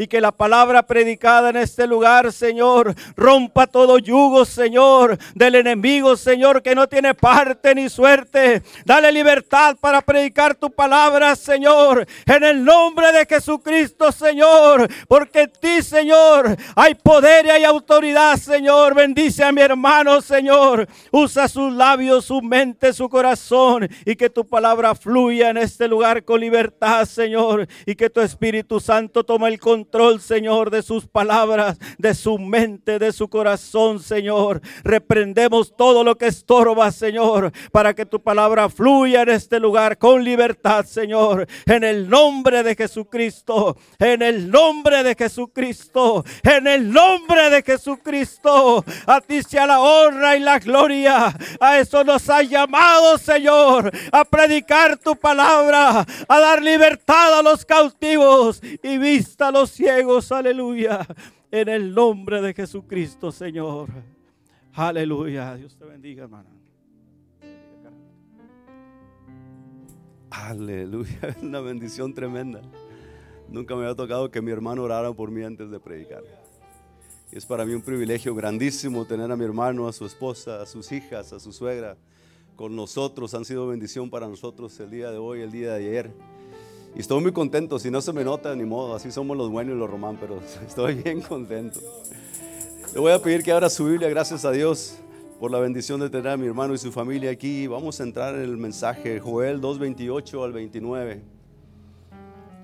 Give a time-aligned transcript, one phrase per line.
[0.00, 6.16] Y que la palabra predicada en este lugar, Señor, rompa todo yugo, Señor, del enemigo,
[6.16, 8.62] Señor, que no tiene parte ni suerte.
[8.86, 14.88] Dale libertad para predicar tu palabra, Señor, en el nombre de Jesucristo, Señor.
[15.06, 18.94] Porque en ti, Señor, hay poder y hay autoridad, Señor.
[18.94, 20.88] Bendice a mi hermano, Señor.
[21.10, 23.86] Usa sus labios, su mente, su corazón.
[24.06, 27.68] Y que tu palabra fluya en este lugar con libertad, Señor.
[27.84, 29.89] Y que tu Espíritu Santo tome el control,
[30.20, 34.60] Señor, de sus palabras, de su mente, de su corazón, Señor.
[34.84, 40.22] Reprendemos todo lo que estorba, Señor, para que tu palabra fluya en este lugar con
[40.22, 41.48] libertad, Señor.
[41.66, 48.84] En el nombre de Jesucristo, en el nombre de Jesucristo, en el nombre de Jesucristo.
[49.06, 51.36] A ti sea la honra y la gloria.
[51.58, 57.64] A eso nos ha llamado, Señor, a predicar tu palabra, a dar libertad a los
[57.64, 60.30] cautivos y vista a los ciegos.
[60.32, 61.06] Aleluya.
[61.50, 63.88] En el nombre de Jesucristo, Señor.
[64.74, 65.54] Aleluya.
[65.54, 66.50] Dios te bendiga, hermano.
[70.30, 71.18] Aleluya.
[71.22, 72.60] Es una bendición tremenda.
[73.48, 76.22] Nunca me había tocado que mi hermano orara por mí antes de predicar.
[77.32, 80.66] Y es para mí un privilegio grandísimo tener a mi hermano, a su esposa, a
[80.66, 81.96] sus hijas, a su suegra
[82.54, 83.34] con nosotros.
[83.34, 86.12] Han sido bendición para nosotros el día de hoy, el día de ayer.
[86.94, 87.78] Y estoy muy contento.
[87.78, 88.94] Si no se me nota, ni modo.
[88.94, 91.80] Así somos los buenos y los román, pero estoy bien contento.
[92.92, 94.96] Le voy a pedir que abra su Biblia, gracias a Dios
[95.38, 97.66] por la bendición de tener a mi hermano y su familia aquí.
[97.66, 101.22] Vamos a entrar en el mensaje, Joel 2.28 al 29.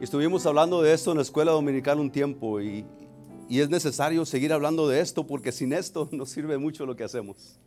[0.00, 2.84] Estuvimos hablando de esto en la escuela dominical un tiempo y,
[3.48, 7.04] y es necesario seguir hablando de esto porque sin esto no sirve mucho lo que
[7.04, 7.58] hacemos.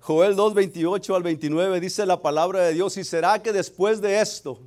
[0.00, 4.58] Joel 2.28 al 29 dice la palabra de Dios y será que después de esto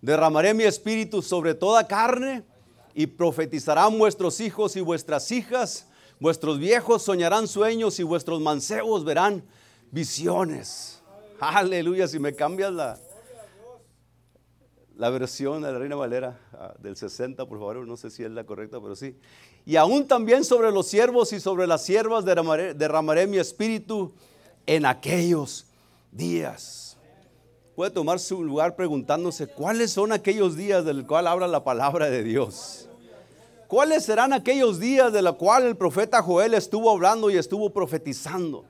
[0.00, 2.44] derramaré mi espíritu sobre toda carne
[2.94, 5.86] y profetizarán vuestros hijos y vuestras hijas,
[6.18, 9.42] vuestros viejos soñarán sueños y vuestros mancebos verán
[9.90, 11.00] visiones.
[11.38, 12.98] Aleluya, si me cambias la,
[14.96, 18.30] la versión de la Reina Valera ah, del 60, por favor, no sé si es
[18.30, 19.16] la correcta, pero sí.
[19.64, 24.12] Y aún también sobre los siervos y sobre las siervas derramaré, derramaré mi espíritu
[24.66, 25.66] en aquellos
[26.12, 26.98] días.
[27.74, 32.22] Puede tomar su lugar preguntándose cuáles son aquellos días del cual habla la palabra de
[32.22, 32.88] Dios.
[33.68, 38.64] ¿Cuáles serán aquellos días de los cuales el profeta Joel estuvo hablando y estuvo profetizando?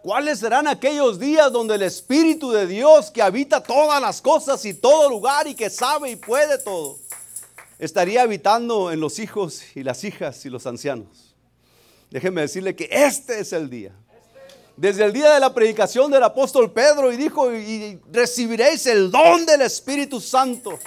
[0.00, 4.74] ¿Cuáles serán aquellos días donde el Espíritu de Dios que habita todas las cosas y
[4.74, 6.98] todo lugar y que sabe y puede todo,
[7.80, 11.34] estaría habitando en los hijos y las hijas y los ancianos?
[12.10, 13.92] Déjenme decirle que este es el día.
[14.78, 19.44] Desde el día de la predicación del apóstol Pedro y dijo, y recibiréis el don
[19.44, 20.78] del Espíritu Santo.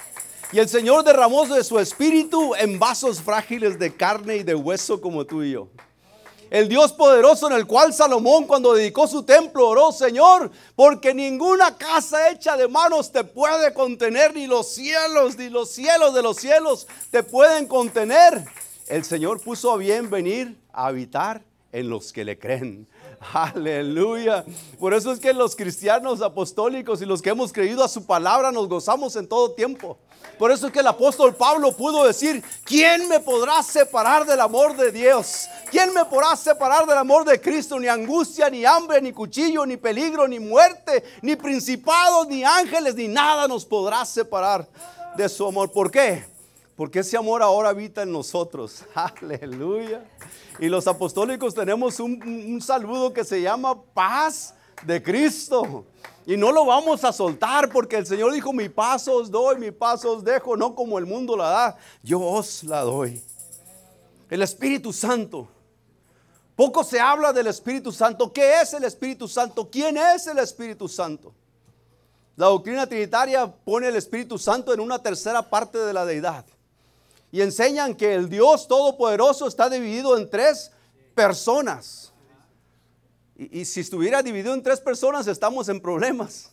[0.54, 5.00] Y el Señor derramó de su Espíritu en vasos frágiles de carne y de hueso
[5.02, 5.68] como tú y yo
[6.52, 11.78] el Dios poderoso en el cual Salomón cuando dedicó su templo oró, Señor, porque ninguna
[11.78, 16.36] casa hecha de manos te puede contener, ni los cielos, ni los cielos de los
[16.36, 18.44] cielos te pueden contener.
[18.88, 21.42] El Señor puso a bien venir a habitar
[21.72, 22.86] en los que le creen.
[23.34, 24.44] Aleluya.
[24.80, 28.52] Por eso es que los cristianos apostólicos y los que hemos creído a su palabra
[28.52, 29.98] nos gozamos en todo tiempo.
[30.40, 34.76] Por eso es que el apóstol Pablo pudo decir, ¿quién me podrá separar del amor
[34.76, 35.48] de Dios?
[35.70, 37.80] ¿Quién me podrá separar del amor de Cristo?
[37.80, 43.08] Ni angustia, ni hambre, ni cuchillo, ni peligro, ni muerte, ni principados, ni ángeles, ni
[43.08, 44.68] nada nos podrá separar
[45.16, 45.72] de su amor.
[45.72, 46.31] ¿Por qué?
[46.82, 48.84] Porque ese amor ahora habita en nosotros.
[48.96, 50.04] Aleluya.
[50.58, 55.86] Y los apostólicos tenemos un, saludo que se llama paz de Cristo.
[56.26, 59.70] Y no lo vamos a soltar porque el Señor dijo, mi paso os doy, mi
[59.70, 63.22] paso os dejo, no como el mundo la da, yo os la doy.
[64.28, 65.48] El Espíritu Santo.
[66.56, 68.34] Poco se habla del Espíritu Santo.
[68.34, 69.70] ¿Qué es el Espíritu Santo?
[69.70, 71.32] ¿Quién es el Espíritu Santo?
[72.36, 76.44] La doctrina trinitaria pone el Espíritu Santo en una tercera parte de la deidad.
[77.32, 80.72] Y enseñan que el Dios Todopoderoso está dividido en tres
[81.16, 82.12] personas.
[83.38, 86.52] Y, si estuviera dividido en tres personas, estamos en problemas.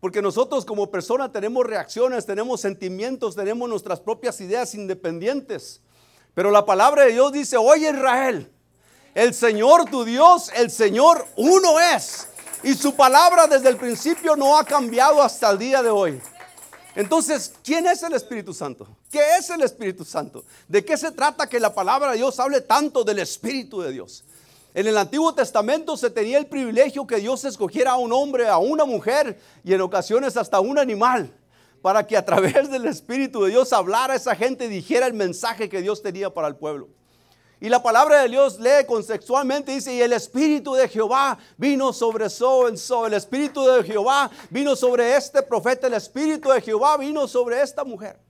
[0.00, 5.80] Porque nosotros como persona tenemos reacciones, tenemos sentimientos, tenemos nuestras propias ideas independientes.
[6.34, 8.52] Pero la palabra de Dios dice, oye Israel,
[9.14, 12.28] el Señor tu Dios, el Señor uno es.
[12.62, 16.20] Y su palabra desde el principio no ha cambiado hasta el día de hoy.
[16.98, 18.88] Entonces, ¿quién es el Espíritu Santo?
[19.08, 20.44] ¿Qué es el Espíritu Santo?
[20.66, 24.24] ¿De qué se trata que la palabra de Dios hable tanto del Espíritu de Dios?
[24.74, 28.58] En el Antiguo Testamento se tenía el privilegio que Dios escogiera a un hombre, a
[28.58, 31.32] una mujer y en ocasiones hasta un animal
[31.82, 35.14] para que a través del Espíritu de Dios hablara a esa gente y dijera el
[35.14, 36.88] mensaje que Dios tenía para el pueblo.
[37.60, 42.30] Y la palabra de Dios lee contextualmente, dice, y el Espíritu de Jehová vino sobre
[42.30, 46.96] So en So, el Espíritu de Jehová vino sobre este profeta, el Espíritu de Jehová
[46.96, 48.20] vino sobre esta mujer.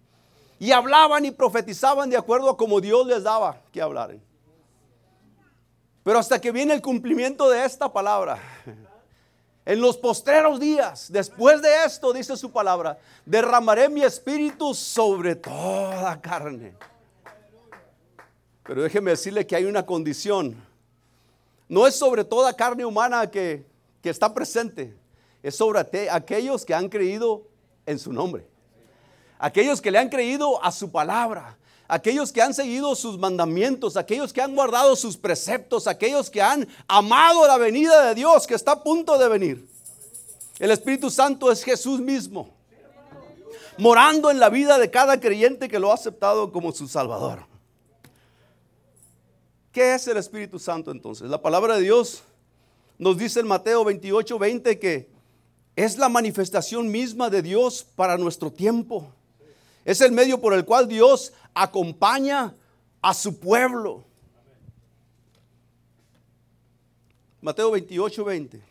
[0.59, 4.23] Y hablaban y profetizaban de acuerdo a como Dios les daba que hablaran.
[6.03, 8.39] Pero hasta que viene el cumplimiento de esta palabra,
[9.67, 16.19] en los postreros días, después de esto, dice su palabra, derramaré mi espíritu sobre toda
[16.19, 16.75] carne.
[18.69, 20.55] Pero déjeme decirle que hay una condición.
[21.71, 23.65] No es sobre toda carne humana que,
[24.03, 24.95] que está presente,
[25.43, 25.81] es sobre
[26.11, 27.49] aquellos que han creído
[27.87, 28.47] en su nombre.
[29.39, 31.57] Aquellos que le han creído a su palabra,
[31.89, 36.69] aquellos que han seguido sus mandamientos, aquellos que han guardado sus preceptos, aquellos que han
[36.89, 39.67] amado la venida de Dios que está a punto de venir.
[40.59, 42.51] El Espíritu Santo es Jesús mismo,
[43.79, 47.48] morando en la vida de cada creyente que lo ha aceptado como su Salvador.
[49.79, 51.31] ¿Qué es el Espíritu Santo entonces?
[51.31, 52.25] La palabra de Dios
[52.99, 55.09] nos dice en Mateo 28, 20 que
[55.77, 59.07] es la manifestación misma de Dios para nuestro tiempo.
[59.85, 62.57] Es el medio por el cual Dios acompaña
[63.01, 64.03] a su pueblo.
[67.41, 68.68] Mateo 28, 20.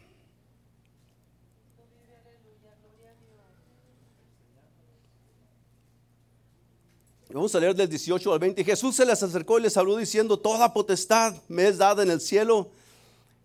[7.37, 8.63] Vamos a leer del 18 al 20.
[8.63, 12.19] Jesús se les acercó y les habló diciendo, toda potestad me es dada en el
[12.19, 12.71] cielo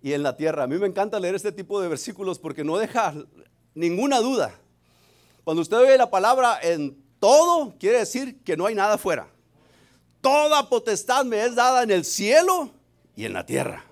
[0.00, 0.62] y en la tierra.
[0.62, 3.12] A mí me encanta leer este tipo de versículos porque no deja
[3.75, 4.59] ninguna duda.
[5.44, 9.29] Cuando usted ve la palabra en todo, quiere decir que no hay nada afuera.
[10.23, 12.71] Toda potestad me es dada en el cielo
[13.15, 13.85] y en la tierra.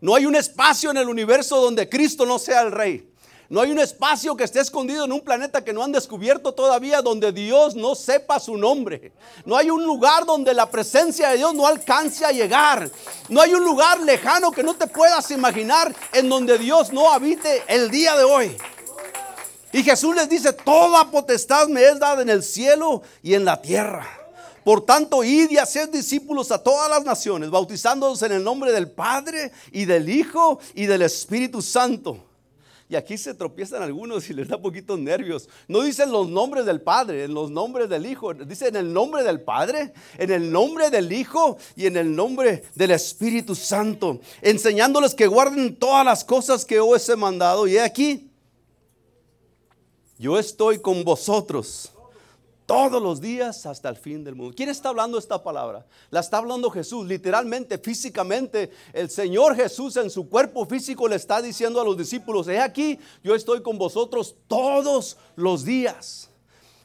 [0.00, 3.09] No hay un espacio en el universo donde Cristo no sea el rey.
[3.50, 7.02] No hay un espacio que esté escondido en un planeta que no han descubierto todavía
[7.02, 9.12] donde Dios no sepa su nombre.
[9.44, 12.88] No hay un lugar donde la presencia de Dios no alcance a llegar.
[13.28, 17.64] No hay un lugar lejano que no te puedas imaginar en donde Dios no habite
[17.66, 18.56] el día de hoy.
[19.72, 23.60] Y Jesús les dice, toda potestad me es dada en el cielo y en la
[23.60, 24.06] tierra.
[24.62, 28.92] Por tanto, id y haced discípulos a todas las naciones, bautizándolos en el nombre del
[28.92, 32.29] Padre y del Hijo y del Espíritu Santo
[32.90, 35.48] y aquí se tropiezan algunos y les da poquitos nervios.
[35.68, 38.34] No dicen los nombres del Padre, en los nombres del Hijo.
[38.34, 42.64] Dicen en el nombre del Padre, en el nombre del Hijo y en el nombre
[42.74, 44.18] del Espíritu Santo.
[44.42, 47.68] Enseñándoles que guarden todas las cosas que os he mandado.
[47.68, 48.28] Y aquí,
[50.18, 51.92] yo estoy con vosotros
[52.70, 54.54] todos los días hasta el fin del mundo.
[54.56, 55.84] ¿Quién está hablando esta palabra?
[56.08, 58.70] La está hablando Jesús, literalmente, físicamente.
[58.92, 62.96] El Señor Jesús en su cuerpo físico le está diciendo a los discípulos, he aquí,
[63.24, 66.30] yo estoy con vosotros todos los días.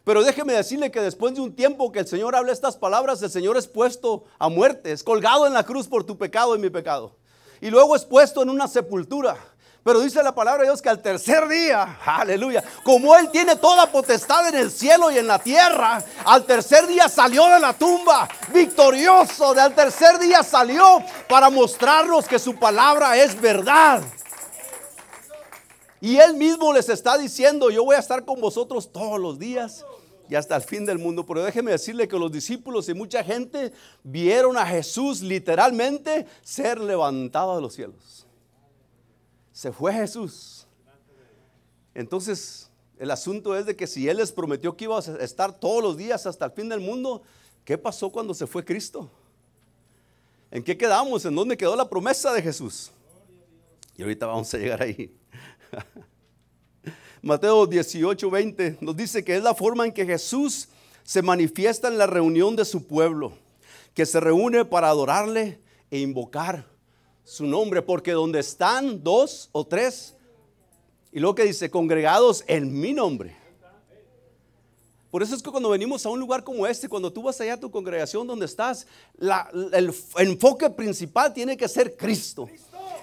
[0.04, 3.30] Pero déjeme decirle que después de un tiempo que el Señor habla estas palabras, el
[3.30, 6.72] Señor es puesto a muerte, es colgado en la cruz por tu pecado y mi
[6.72, 7.16] pecado.
[7.62, 9.38] Y luego es puesto en una sepultura.
[9.86, 13.86] Pero dice la palabra de Dios que al tercer día, aleluya, como Él tiene toda
[13.92, 18.28] potestad en el cielo y en la tierra, al tercer día salió de la tumba
[18.52, 19.54] victorioso.
[19.54, 24.02] De al tercer día salió para mostrarnos que su palabra es verdad.
[26.02, 29.86] Y Él mismo les está diciendo, yo voy a estar con vosotros todos los días
[30.28, 31.28] y hasta el fin del mundo.
[31.28, 33.72] Pero déjeme decirle que los discípulos y mucha gente
[34.02, 38.25] vieron a Jesús literalmente ser levantado de los cielos
[39.56, 40.68] se fue Jesús.
[41.94, 42.70] Entonces,
[43.00, 45.96] el asunto es de que si Él les prometió que iba a estar todos los
[45.96, 47.24] días hasta el fin del mundo,
[47.64, 49.10] ¿qué pasó cuando se fue Cristo?
[50.52, 51.24] ¿En qué quedamos?
[51.24, 52.92] ¿En dónde quedó la promesa de Jesús?
[53.96, 55.16] Y ahorita vamos a llegar ahí.
[57.22, 60.68] Mateo 18, 20 nos dice que es la forma en que Jesús
[61.06, 63.32] se manifiesta en la reunión de su pueblo,
[63.94, 66.75] que se reúne para adorarle e invocar
[67.26, 70.16] su nombre, porque donde están dos o tres,
[71.12, 73.36] y luego que dice, congregados en mi nombre.
[75.10, 77.54] Por eso es que cuando venimos a un lugar como este, cuando tú vas allá
[77.54, 78.86] a tu congregación donde estás,
[79.18, 82.50] el enfoque principal tiene que ser Cristo.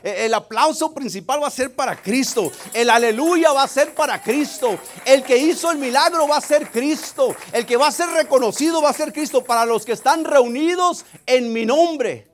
[0.02, 2.52] E, el aplauso principal va a ser para Cristo.
[2.74, 4.78] El aleluya va a ser para Cristo.
[5.06, 7.34] El que hizo el milagro va a ser Cristo.
[7.50, 9.42] El que va a ser reconocido va a ser Cristo.
[9.42, 12.28] Para los que están reunidos en mi nombre.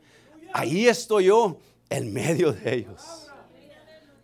[0.52, 1.58] Ahí estoy yo
[1.90, 3.28] en medio de ellos.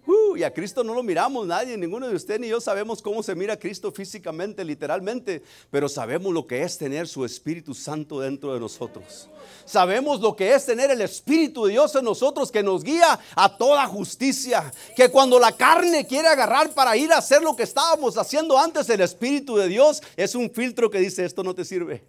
[0.06, 3.22] Uh, y a Cristo no lo miramos nadie, ninguno de usted ni yo sabemos cómo
[3.22, 8.20] se mira a Cristo físicamente, literalmente, pero sabemos lo que es tener su Espíritu Santo
[8.20, 9.30] dentro de nosotros.
[9.64, 13.56] Sabemos lo que es tener el Espíritu de Dios en nosotros que nos guía a
[13.56, 14.70] toda justicia.
[14.94, 18.90] Que cuando la carne quiere agarrar para ir a hacer lo que estábamos haciendo antes,
[18.90, 22.04] el Espíritu de Dios es un filtro que dice esto no te sirve.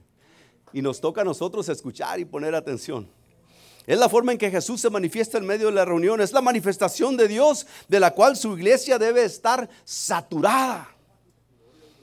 [0.74, 3.08] Y nos toca a nosotros escuchar y poner atención.
[3.88, 6.20] Es la forma en que Jesús se manifiesta en medio de la reunión.
[6.20, 10.90] Es la manifestación de Dios de la cual su iglesia debe estar saturada.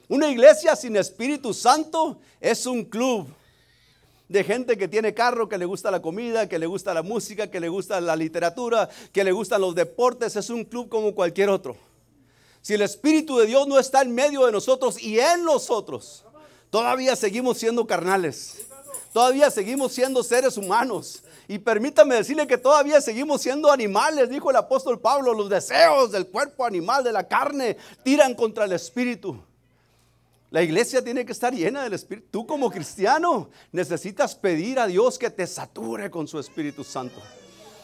[0.07, 3.27] Una iglesia sin Espíritu Santo es un club
[4.29, 7.51] de gente que tiene carro, que le gusta la comida, que le gusta la música,
[7.51, 10.35] que le gusta la literatura, que le gustan los deportes.
[10.35, 11.75] Es un club como cualquier otro.
[12.61, 16.23] Si el Espíritu de Dios no está en medio de nosotros y en nosotros,
[16.69, 18.67] todavía seguimos siendo carnales.
[19.11, 21.22] Todavía seguimos siendo seres humanos.
[21.47, 25.33] Y permítame decirle que todavía seguimos siendo animales, dijo el apóstol Pablo.
[25.33, 29.37] Los deseos del cuerpo animal, de la carne, tiran contra el espíritu.
[30.53, 32.27] La iglesia tiene que estar llena del Espíritu.
[32.29, 37.19] Tú como cristiano necesitas pedir a Dios que te sature con su Espíritu Santo.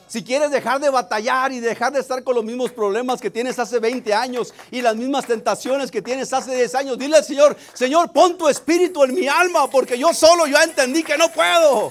[0.08, 3.58] Si quieres dejar de batallar y dejar de estar con los mismos problemas que tienes
[3.58, 7.58] hace 20 años y las mismas tentaciones que tienes hace 10 años, dile al Señor,
[7.74, 11.89] Señor, pon tu espíritu en mi alma porque yo solo ya entendí que no puedo.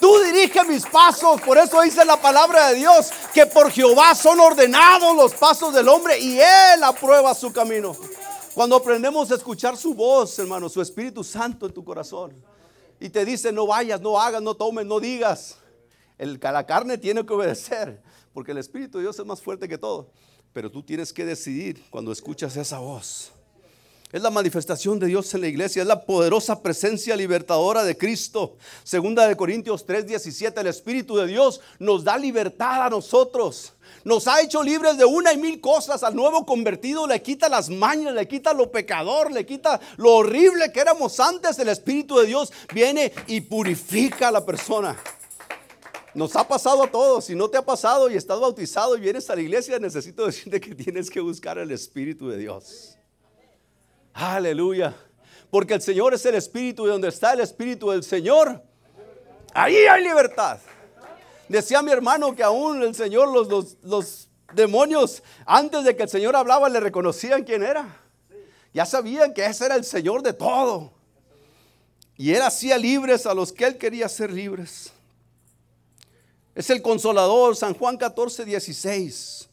[0.00, 1.40] Tú dirige mis pasos.
[1.42, 5.88] Por eso dice la palabra de Dios que por Jehová son ordenados los pasos del
[5.88, 7.94] hombre y Él aprueba su camino.
[8.54, 12.34] Cuando aprendemos a escuchar su voz, hermano, su Espíritu Santo en tu corazón.
[12.98, 15.56] Y te dice, no vayas, no hagas, no tomes, no digas.
[16.18, 18.02] El, la carne tiene que obedecer,
[18.34, 20.10] porque el Espíritu de Dios es más fuerte que todo.
[20.52, 23.32] Pero tú tienes que decidir cuando escuchas esa voz.
[24.12, 28.56] Es la manifestación de Dios en la iglesia, es la poderosa presencia libertadora de Cristo.
[28.82, 33.74] Segunda de Corintios 3:17, el Espíritu de Dios nos da libertad a nosotros.
[34.02, 36.02] Nos ha hecho libres de una y mil cosas.
[36.02, 40.72] Al nuevo convertido le quita las mañas, le quita lo pecador, le quita lo horrible
[40.72, 41.56] que éramos antes.
[41.60, 44.96] El Espíritu de Dios viene y purifica a la persona.
[46.14, 47.26] Nos ha pasado a todos.
[47.26, 50.60] Si no te ha pasado y estás bautizado y vienes a la iglesia, necesito decirte
[50.60, 52.96] que tienes que buscar el Espíritu de Dios.
[54.20, 54.94] Aleluya.
[55.50, 58.62] Porque el Señor es el Espíritu y donde está el Espíritu del Señor,
[59.54, 60.58] ahí hay libertad.
[61.48, 66.36] Decía mi hermano que aún el Señor, los, los, demonios, antes de que el Señor
[66.36, 67.96] hablaba, le reconocían quién era.
[68.74, 70.92] Ya sabían que ese era el Señor de todo.
[72.16, 74.92] Y Él hacía libres a los que Él quería ser libres.
[76.54, 79.48] Es el consolador, San Juan 14, 16.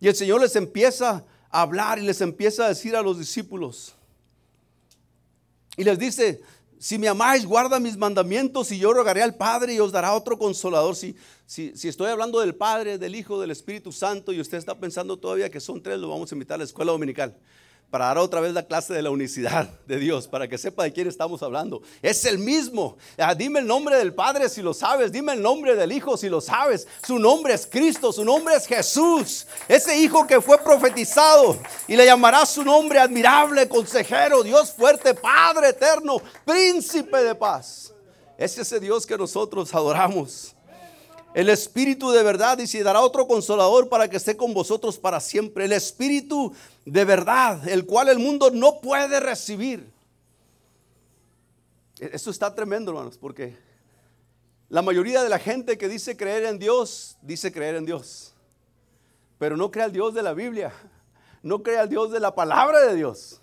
[0.00, 1.24] Y el Señor les empieza
[1.62, 3.94] hablar y les empieza a decir a los discípulos.
[5.76, 6.42] Y les dice,
[6.78, 10.38] si me amáis, guarda mis mandamientos y yo rogaré al Padre y os dará otro
[10.38, 10.96] consolador.
[10.96, 14.78] Si, si, si, estoy hablando del Padre, del Hijo, del Espíritu Santo y usted está
[14.78, 17.36] pensando todavía que son tres, lo vamos a invitar a la escuela dominical
[17.90, 20.92] para dar otra vez la clase de la unicidad de Dios, para que sepa de
[20.92, 21.82] quién estamos hablando.
[22.02, 22.96] Es el mismo.
[23.16, 26.28] Ah, dime el nombre del Padre si lo sabes, dime el nombre del Hijo si
[26.28, 26.86] lo sabes.
[27.06, 32.04] Su nombre es Cristo, su nombre es Jesús, ese Hijo que fue profetizado y le
[32.04, 37.92] llamará su nombre admirable, consejero, Dios fuerte, Padre eterno, príncipe de paz.
[38.36, 40.53] Es ese Dios que nosotros adoramos.
[41.34, 45.18] El Espíritu de verdad y se dará otro consolador para que esté con vosotros para
[45.18, 45.64] siempre.
[45.64, 49.92] El Espíritu de verdad, el cual el mundo no puede recibir.
[51.98, 53.56] E-, Esto está tremendo, hermanos, porque
[54.68, 58.32] la mayoría de la gente que dice creer en Dios, dice creer en Dios.
[59.36, 60.72] Pero no cree al Dios de la Biblia,
[61.42, 63.40] no cree al Dios de la palabra de Dios.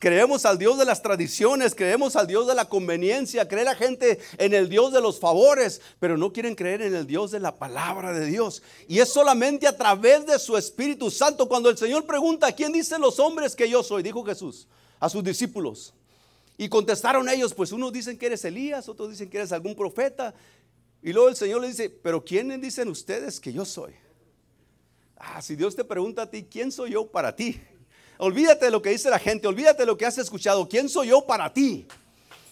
[0.00, 4.18] Creemos al Dios de las tradiciones, creemos al Dios de la conveniencia, cree la gente
[4.38, 7.58] en el Dios de los favores, pero no quieren creer en el Dios de la
[7.58, 8.62] palabra de Dios.
[8.88, 11.46] Y es solamente a través de su Espíritu Santo.
[11.46, 14.02] Cuando el Señor pregunta, ¿quién dicen los hombres que yo soy?
[14.02, 14.66] Dijo Jesús
[14.98, 15.92] a sus discípulos.
[16.56, 20.32] Y contestaron ellos, pues unos dicen que eres Elías, otros dicen que eres algún profeta.
[21.02, 23.92] Y luego el Señor le dice, pero ¿quiénes dicen ustedes que yo soy?
[25.18, 27.60] Ah, si Dios te pregunta a ti, ¿quién soy yo para ti?
[28.20, 30.68] Olvídate de lo que dice la gente, olvídate de lo que has escuchado.
[30.68, 31.86] ¿Quién soy yo para ti?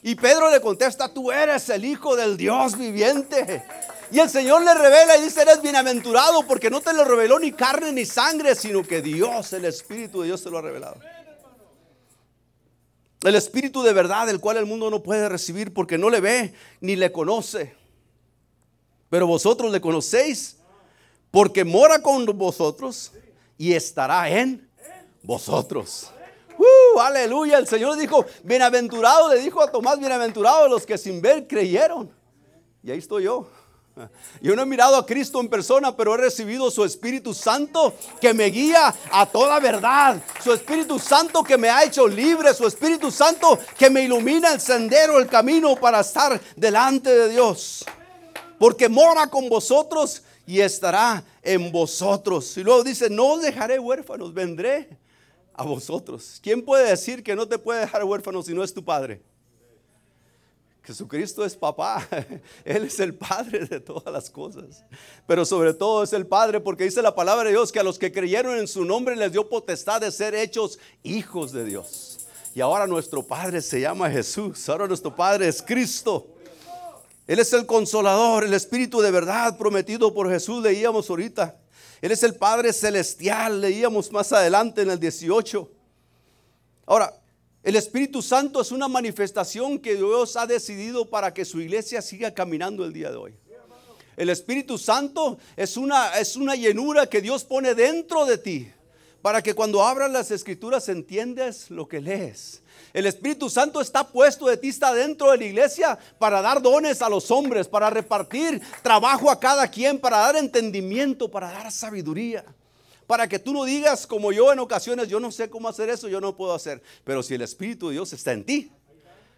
[0.03, 3.63] Y Pedro le contesta, tú eres el Hijo del Dios viviente.
[4.11, 7.53] Y el Señor le revela y dice, eres bienaventurado porque no te lo reveló ni
[7.53, 10.97] carne ni sangre, sino que Dios, el Espíritu de Dios te lo ha revelado.
[13.23, 16.55] El Espíritu de verdad, el cual el mundo no puede recibir porque no le ve
[16.81, 17.75] ni le conoce.
[19.11, 20.57] Pero vosotros le conocéis
[21.31, 23.13] porque mora con vosotros
[23.59, 24.68] y estará en
[25.23, 26.11] vosotros.
[26.59, 27.59] Uh, aleluya.
[27.59, 32.11] El Señor dijo, bienaventurado, le dijo a Tomás, bienaventurado los que sin ver creyeron.
[32.83, 33.49] Y ahí estoy yo.
[34.41, 38.33] Yo no he mirado a Cristo en persona, pero he recibido su Espíritu Santo que
[38.33, 40.23] me guía a toda verdad.
[40.43, 42.55] Su Espíritu Santo que me ha hecho libre.
[42.55, 47.85] Su Espíritu Santo que me ilumina el sendero, el camino para estar delante de Dios.
[48.59, 52.57] Porque mora con vosotros y estará en vosotros.
[52.57, 54.98] Y luego dice, no os dejaré huérfanos, vendré
[55.59, 56.39] a vosotros.
[56.41, 59.21] ¿Quién puede decir que no te puede dejar huérfano si no es tu Padre?
[60.85, 62.09] Jesucristo es papá,
[62.65, 64.85] Él es el Padre de todas las cosas.
[65.27, 67.99] Pero sobre todo es el Padre porque dice la palabra de Dios que a los
[67.99, 72.21] que creyeron en su nombre les dio potestad de ser hechos hijos de Dios.
[72.55, 76.29] Y ahora nuestro Padre se llama Jesús, ahora nuestro Padre es Cristo.
[77.27, 81.59] Él es el consolador, el Espíritu de verdad prometido por Jesús, leíamos ahorita.
[82.01, 85.71] Él es el Padre celestial, leíamos más adelante en el 18.
[86.87, 87.21] Ahora,
[87.63, 92.33] el Espíritu Santo es una manifestación que Dios ha decidido para que su iglesia siga
[92.33, 93.35] caminando el día de hoy.
[94.17, 98.73] El Espíritu Santo es una, es una llenura que Dios pone dentro de ti
[99.23, 102.63] para que cuando abras las escrituras entiendas lo que lees.
[102.93, 107.03] El Espíritu Santo está puesto de ti, está dentro de la iglesia para dar dones
[107.03, 112.45] a los hombres, para repartir trabajo a cada quien, para dar entendimiento, para dar sabiduría
[113.09, 116.09] para que tú no digas como yo en ocasiones, yo no sé cómo hacer eso,
[116.09, 116.83] yo no puedo hacer.
[117.05, 118.71] Pero si el Espíritu de Dios está en ti,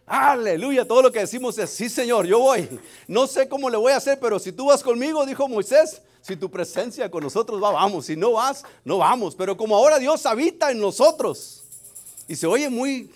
[0.07, 2.69] aleluya, todo lo que decimos es, sí Señor, yo voy.
[3.07, 6.37] No sé cómo le voy a hacer, pero si tú vas conmigo, dijo Moisés, si
[6.37, 8.07] tu presencia con nosotros va, vamos.
[8.07, 9.35] Si no vas, no vamos.
[9.35, 11.65] Pero como ahora Dios habita en nosotros,
[12.29, 13.11] y se oye muy,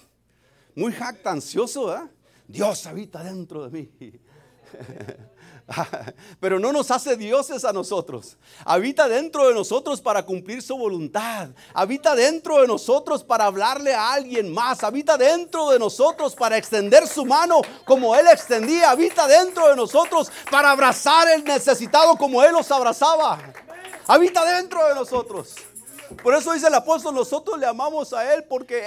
[0.75, 2.09] muy jactancioso.
[2.49, 3.91] Dios habita dentro de mí.
[6.41, 8.37] Pero no nos hace dioses a nosotros.
[8.65, 11.49] Habita dentro de nosotros para cumplir su voluntad.
[11.73, 14.85] Habita dentro de nosotros para hablarle a alguien más.
[14.85, 18.91] Habita dentro de nosotros para extender su mano como Él extendía.
[18.91, 23.41] Habita dentro de nosotros para abrazar el necesitado como Él los abrazaba.
[24.07, 25.55] Habita dentro de nosotros.
[26.23, 28.83] Por eso dice el apóstol, nosotros le amamos a Él porque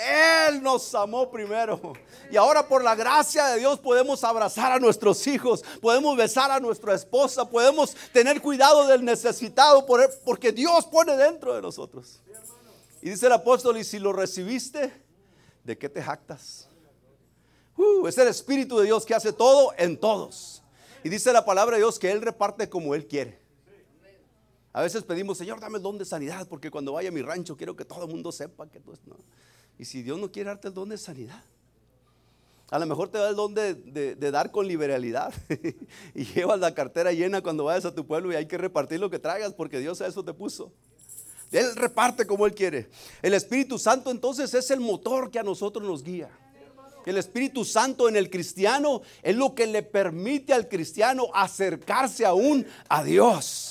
[0.47, 1.93] Él nos amó primero.
[2.31, 6.59] Y ahora por la gracia de Dios podemos abrazar a nuestros hijos, podemos besar a
[6.59, 9.85] nuestra esposa, podemos tener cuidado del necesitado
[10.25, 12.19] porque Dios pone dentro de nosotros.
[13.01, 14.91] Y dice el apóstol, y si lo recibiste,
[15.63, 16.67] ¿de qué te jactas?
[17.77, 20.63] Uh, es el Espíritu de Dios que hace todo en todos.
[21.03, 23.39] Y dice la palabra de Dios que Él reparte como Él quiere.
[24.73, 27.57] A veces pedimos, Señor, dame el don de sanidad, porque cuando vaya a mi rancho
[27.57, 28.99] quiero que todo el mundo sepa que tú es.
[29.05, 29.15] No.
[29.79, 31.43] Y si Dios no quiere darte el don de sanidad,
[32.69, 35.33] a lo mejor te da el don de, dar con liberalidad
[36.13, 39.09] y llevas la cartera llena cuando vayas a tu pueblo y hay que repartir lo
[39.09, 40.71] que traigas porque Dios a eso te puso.
[41.51, 42.89] Él reparte como Él quiere.
[43.21, 46.29] El Espíritu Santo entonces es el motor que a nosotros nos guía.
[47.05, 52.67] El Espíritu Santo en el cristiano es lo que le permite al cristiano acercarse aún
[52.89, 53.66] a Dios.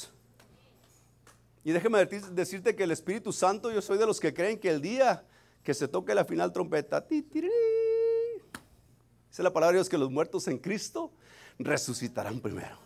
[1.67, 4.81] Y déjeme decirte que el Espíritu Santo, yo soy de los que creen que el
[4.81, 5.25] día
[5.65, 7.43] que se toque la final trompeta, Dice
[9.39, 11.11] la palabra de Dios que los muertos en Cristo
[11.59, 12.86] resucitarán primero.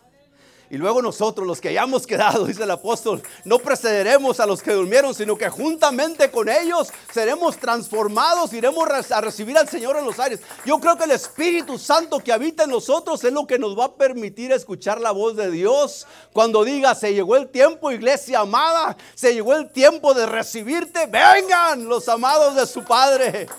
[0.71, 4.71] Y luego nosotros, los que hayamos quedado, dice el apóstol, no precederemos a los que
[4.71, 10.17] durmieron, sino que juntamente con ellos seremos transformados, iremos a recibir al Señor en los
[10.17, 10.39] aires.
[10.65, 13.85] Yo creo que el Espíritu Santo que habita en nosotros es lo que nos va
[13.85, 18.95] a permitir escuchar la voz de Dios cuando diga, se llegó el tiempo, iglesia amada,
[19.13, 23.49] se llegó el tiempo de recibirte, vengan los amados de su Padre.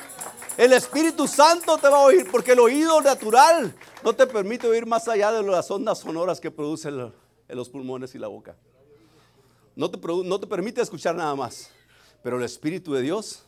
[0.59, 4.85] El Espíritu Santo te va a oír porque el oído natural no te permite oír
[4.85, 7.13] más allá de las ondas sonoras que producen
[7.49, 8.57] los pulmones y la boca.
[9.75, 11.71] No te, no te permite escuchar nada más.
[12.23, 13.47] Pero el Espíritu de Dios,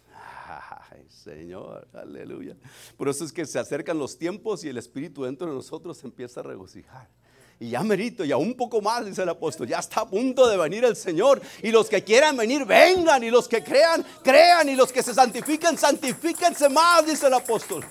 [1.09, 2.57] Señor, aleluya.
[2.97, 6.41] Por eso es que se acercan los tiempos y el Espíritu dentro de nosotros empieza
[6.41, 7.09] a regocijar.
[7.61, 10.49] Y ya merito, y aún un poco más, dice el apóstol, ya está a punto
[10.49, 11.41] de venir el Señor.
[11.63, 13.23] Y los que quieran venir, vengan.
[13.23, 14.69] Y los que crean, crean.
[14.69, 17.85] Y los que se santifiquen, santifíquense más, dice el apóstol.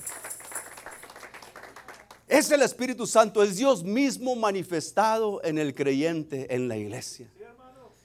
[2.28, 7.30] Es el Espíritu Santo, es Dios mismo manifestado en el creyente, en la iglesia.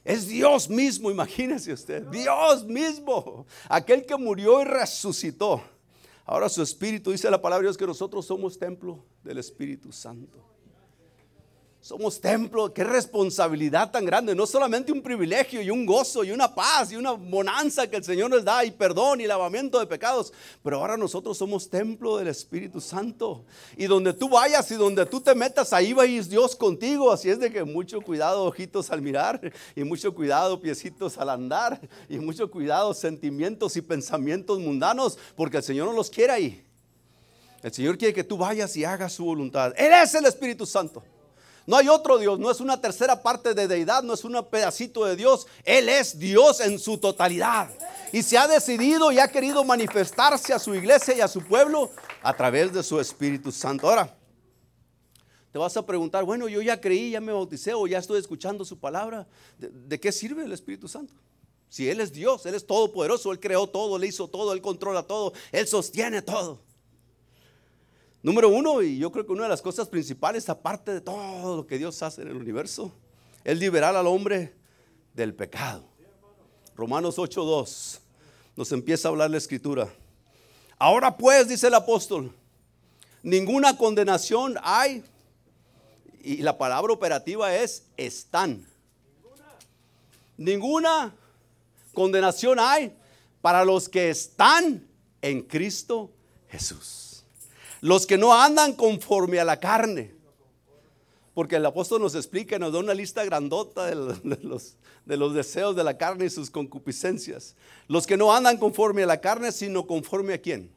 [0.05, 5.62] Es Dios mismo, imagínese usted, Dios mismo, aquel que murió y resucitó.
[6.25, 10.44] Ahora su Espíritu, dice la palabra de Dios, que nosotros somos templo del Espíritu Santo.
[11.88, 16.55] Somos templo, qué responsabilidad tan grande, no solamente un privilegio y un gozo y una
[16.55, 20.31] paz y una bonanza que el Señor nos da y perdón y lavamiento de pecados,
[20.62, 23.42] pero ahora nosotros somos templo del Espíritu Santo.
[23.74, 27.11] Y donde tú vayas y donde tú te metas, ahí va a ir Dios contigo,
[27.11, 31.81] así es de que mucho cuidado ojitos al mirar y mucho cuidado piecitos al andar
[32.07, 36.66] y mucho cuidado sentimientos y pensamientos mundanos, porque el Señor no los quiere ahí.
[37.62, 39.72] El Señor quiere que tú vayas y hagas su voluntad.
[39.74, 41.03] Él es el Espíritu Santo.
[41.68, 45.04] No hay otro Dios, no es una tercera parte de deidad, no es un pedacito
[45.04, 45.46] de Dios.
[45.64, 47.68] Él es Dios en su totalidad.
[48.11, 51.90] Y se ha decidido y ha querido manifestarse a su iglesia y a su pueblo
[52.22, 53.87] a través de su Espíritu Santo.
[53.87, 54.16] Ahora,
[55.52, 58.64] te vas a preguntar, bueno, yo ya creí, ya me bauticé o ya estoy escuchando
[58.64, 59.28] su palabra.
[59.59, 61.12] ¿De, qué sirve el Espíritu Santo?
[61.68, 65.02] Si Él es Dios, Él es todopoderoso, Él creó todo, Él hizo todo, Él controla
[65.02, 66.62] todo, Él sostiene todo.
[68.22, 71.66] Número uno, y yo creo que una de las cosas principales, aparte de todo lo
[71.66, 72.92] que Dios hace en el universo,
[73.44, 74.54] es liberar al hombre
[75.14, 75.85] del pecado.
[76.74, 78.00] Romanos 8.2
[78.57, 79.88] nos empieza a hablar la escritura.
[80.78, 82.33] Ahora pues, dice el apóstol,
[83.22, 85.04] ninguna condenación hay
[86.20, 88.66] y la palabra operativa es están.
[90.37, 91.14] Ninguna
[91.94, 92.92] condenación hay
[93.40, 94.87] para los que están
[95.22, 96.11] en Cristo
[96.48, 97.08] Jesús.
[97.80, 100.14] Los que no andan conforme a la carne.
[101.34, 105.76] Porque el apóstol nos explica, nos da una lista grandota de los, de los deseos
[105.76, 107.54] de la carne y sus concupiscencias.
[107.86, 110.70] Los que no andan conforme a la carne, sino conforme a quién.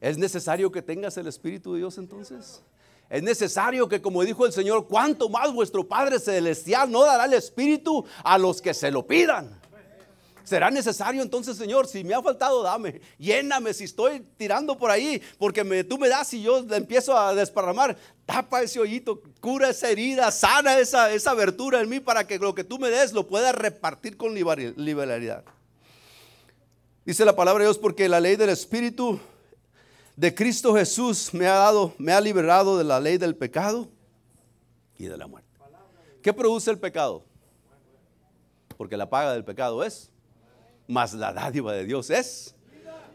[0.00, 2.62] ¿Es necesario que tengas el Espíritu de Dios entonces?
[3.08, 7.34] Es necesario que, como dijo el Señor, cuanto más vuestro Padre Celestial no dará el
[7.34, 9.58] Espíritu a los que se lo pidan.
[10.46, 15.20] Será necesario entonces, Señor, si me ha faltado, dame, lléname, si estoy tirando por ahí,
[15.38, 20.30] porque tú me das y yo empiezo a desparramar, tapa ese hoyito, cura esa herida,
[20.30, 23.50] sana esa, esa abertura en mí para que lo que tú me des lo pueda
[23.50, 25.42] repartir con liberalidad.
[27.04, 29.18] Dice la palabra de Dios, porque la ley del Espíritu
[30.14, 33.88] de Cristo Jesús me ha dado, me ha liberado de la ley del pecado
[34.96, 35.50] y de la muerte.
[36.22, 37.24] ¿Qué produce el pecado?
[38.76, 40.12] Porque la paga del pecado es,
[40.88, 42.54] más la dádiva de Dios es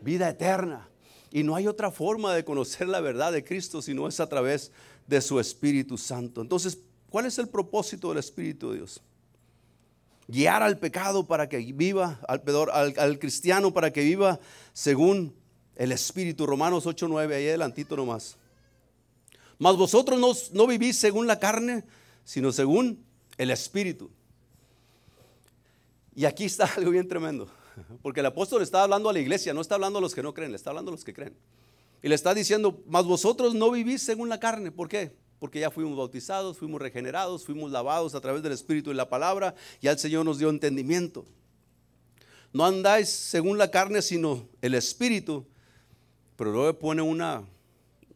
[0.02, 0.88] vida eterna.
[1.32, 4.28] Y no hay otra forma de conocer la verdad de Cristo si no es a
[4.28, 4.72] través
[5.08, 6.42] de su Espíritu Santo.
[6.42, 6.80] Entonces,
[7.10, 9.02] ¿cuál es el propósito del Espíritu de Dios?
[10.28, 12.42] Guiar al pecado para que viva, al,
[12.74, 14.40] al, al cristiano para que viva
[14.74, 15.34] según
[15.76, 18.38] el Espíritu, Romanos 8, 9, ahí adelantito nomás.
[19.58, 21.84] Mas vosotros no, no vivís según la carne,
[22.24, 23.04] sino según
[23.38, 24.10] el Espíritu.
[26.16, 27.50] Y aquí está algo bien tremendo,
[28.02, 30.34] porque el apóstol está hablando a la iglesia, no está hablando a los que no
[30.34, 31.36] creen, le está hablando a los que creen.
[32.04, 35.16] Y le está diciendo, mas vosotros no vivís según la carne, ¿por qué?
[35.40, 39.56] Porque ya fuimos bautizados, fuimos regenerados, fuimos lavados a través del Espíritu y la palabra,
[39.82, 41.26] y el Señor nos dio entendimiento.
[42.54, 45.46] No andáis según la carne, sino el Espíritu.
[46.36, 47.44] Pero luego pone una,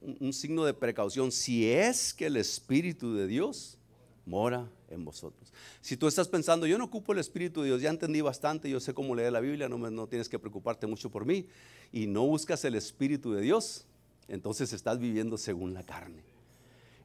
[0.02, 1.32] un signo de precaución.
[1.32, 3.78] Si es que el Espíritu de Dios
[4.26, 5.54] mora en vosotros.
[5.82, 8.80] Si tú estás pensando, yo no ocupo el Espíritu de Dios, ya entendí bastante, yo
[8.80, 11.48] sé cómo leer la Biblia, no, no tienes que preocuparte mucho por mí,
[11.92, 13.86] y no buscas el Espíritu de Dios,
[14.28, 16.24] entonces estás viviendo según la carne.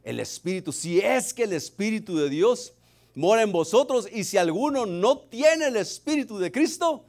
[0.03, 2.73] El Espíritu, si es que el Espíritu de Dios
[3.15, 7.05] mora en vosotros, y si alguno no tiene el Espíritu de Cristo,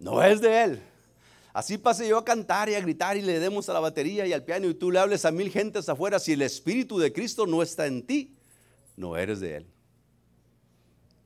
[0.00, 0.82] no es de Él.
[1.52, 4.32] Así pase yo a cantar y a gritar y le demos a la batería y
[4.32, 6.18] al piano y tú le hables a mil gentes afuera.
[6.18, 8.34] Si el Espíritu de Cristo no está en ti,
[8.96, 9.66] no eres de Él.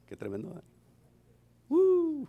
[0.09, 0.51] Qué tremendo.
[0.51, 0.63] ¿eh?
[1.69, 2.27] Uh.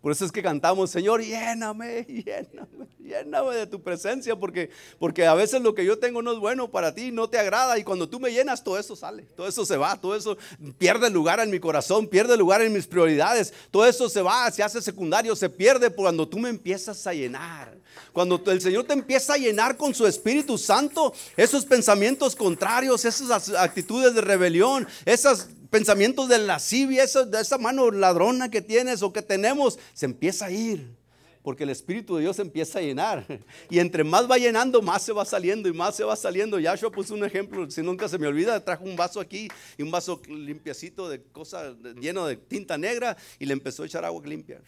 [0.00, 5.34] Por eso es que cantamos, Señor, lléname, lléname, lléname de tu presencia, porque, porque a
[5.34, 8.08] veces lo que yo tengo no es bueno para ti, no te agrada, y cuando
[8.08, 10.38] tú me llenas, todo eso sale, todo eso se va, todo eso
[10.78, 14.62] pierde lugar en mi corazón, pierde lugar en mis prioridades, todo eso se va, se
[14.62, 17.76] hace secundario, se pierde cuando tú me empiezas a llenar.
[18.12, 23.50] Cuando el Señor te empieza a llenar con su Espíritu Santo, esos pensamientos contrarios, esas
[23.50, 29.12] actitudes de rebelión, esas pensamientos de lascivia, esa, de esa mano ladrona que tienes o
[29.12, 30.96] que tenemos, se empieza a ir.
[31.42, 33.24] Porque el Espíritu de Dios empieza a llenar.
[33.70, 36.58] Y entre más va llenando, más se va saliendo y más se va saliendo.
[36.58, 39.90] Yahshua puso un ejemplo, si nunca se me olvida, trajo un vaso aquí y un
[39.90, 44.60] vaso limpiacito de cosas lleno de tinta negra y le empezó a echar agua limpia.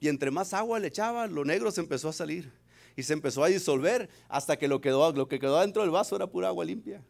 [0.00, 2.50] Y entre más agua le echaba, lo negro se empezó a salir.
[2.96, 4.80] Y se empezó a disolver hasta que lo,
[5.12, 7.02] lo que quedó dentro del vaso era pura agua limpia.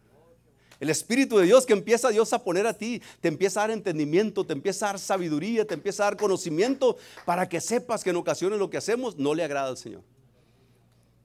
[0.81, 3.71] El Espíritu de Dios que empieza Dios a poner a ti, te empieza a dar
[3.73, 8.11] entendimiento, te empieza a dar sabiduría, te empieza a dar conocimiento para que sepas que
[8.11, 10.03] en ocasiones lo que hacemos no le agrada al Señor.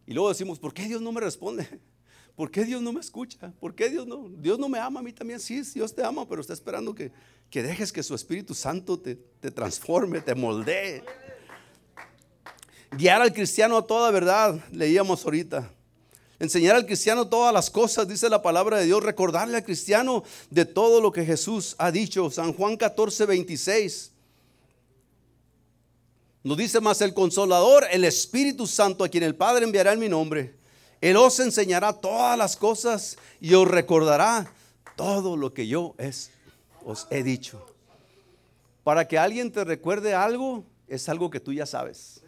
[0.08, 1.68] Y luego decimos, ¿por qué Dios no me responde?
[2.36, 3.54] ¿Por qué Dios no me escucha?
[3.60, 4.28] ¿Por qué Dios no?
[4.28, 5.40] Dios no me ama a mí también.
[5.40, 7.12] Sí, Dios te ama, pero está esperando que,
[7.52, 11.04] que dejes que su Espíritu Santo te, te transforme, te moldee.
[12.98, 15.72] Guiar al cristiano a toda verdad, leíamos ahorita.
[16.40, 19.04] Enseñar al cristiano todas las cosas, dice la palabra de Dios.
[19.04, 22.30] Recordarle al cristiano de todo lo que Jesús ha dicho.
[22.32, 24.12] San Juan 14, 26.
[26.44, 30.10] Nos dice más el consolador, el Espíritu Santo, a quien el Padre enviará en mi
[30.10, 30.56] nombre.
[31.00, 34.52] Él os enseñará todas las cosas y os recordará
[34.96, 36.32] todo lo que yo es,
[36.86, 37.66] os he dicho.
[38.84, 42.22] Para que alguien te recuerde algo, es algo que tú ya sabes.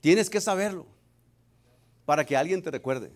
[0.00, 0.86] Tienes que saberlo
[2.10, 3.12] para que alguien te recuerde.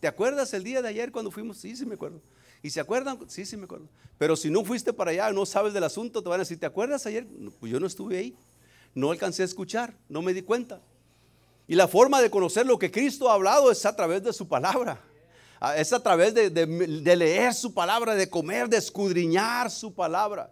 [0.00, 1.58] ¿Te acuerdas el día de ayer cuando fuimos?
[1.58, 2.22] Sí, sí me acuerdo.
[2.62, 3.18] ¿Y se acuerdan?
[3.28, 3.86] Sí, sí me acuerdo.
[4.16, 6.64] Pero si no fuiste para allá, no sabes del asunto, te van a decir, ¿te
[6.64, 7.26] acuerdas ayer?
[7.60, 8.34] Pues yo no estuve ahí.
[8.94, 10.80] No alcancé a escuchar, no me di cuenta.
[11.68, 14.48] Y la forma de conocer lo que Cristo ha hablado es a través de su
[14.48, 15.02] palabra.
[15.60, 20.50] Ah, es a través de, de leer su palabra, de comer, de escudriñar su palabra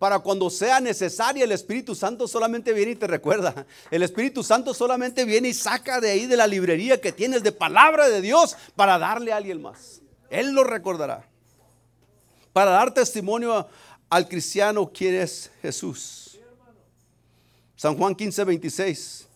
[0.00, 3.66] para cuando sea necesaria, el Espíritu Santo solamente viene y te recuerda.
[3.90, 7.52] El Espíritu Santo solamente viene y saca de ahí de la librería que tienes de
[7.52, 10.00] palabra de Dios para darle a alguien más.
[10.30, 11.28] Él lo recordará.
[12.54, 13.68] Para dar testimonio
[14.08, 16.38] al cristiano quién es Jesús.
[17.76, 19.28] San Juan 15, 26.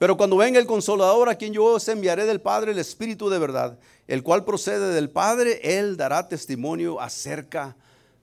[0.00, 3.38] Pero cuando venga el consolador a quien yo os enviaré del Padre, el Espíritu de
[3.38, 7.76] verdad, el cual procede del Padre, Él dará testimonio acerca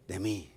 [0.08, 0.52] de mí.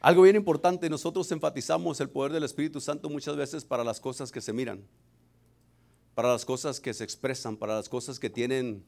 [0.00, 4.32] Algo bien importante, nosotros enfatizamos el poder del Espíritu Santo muchas veces para las cosas
[4.32, 4.82] que se miran,
[6.16, 8.84] para las cosas que se expresan, para las cosas que tienen